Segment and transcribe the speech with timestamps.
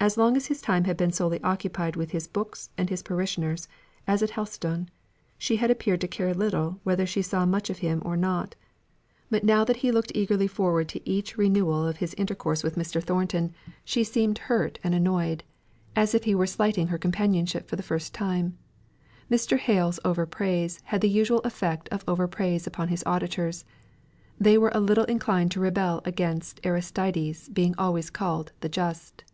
[0.00, 3.68] As long as his time had been solely occupied with his books and his parishioners,
[4.06, 4.88] as at Helstone,
[5.36, 8.54] she had appeared to care little whether she saw much of him or not;
[9.28, 13.02] but now that he looked eagerly forward to each renewal of his intercourse with Mr.
[13.02, 13.52] Thornton,
[13.84, 15.42] she seemed hurt and annoyed,
[15.96, 18.56] as if he were slighting her companionship for the first time.
[19.30, 19.58] Mr.
[19.58, 23.64] Hale's over praise had the usual effect of over praise upon his auditors;
[24.40, 29.24] they were a little inclined to rebel against Aristides being always called the Just.